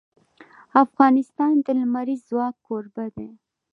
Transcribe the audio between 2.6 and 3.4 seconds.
کوربه دی.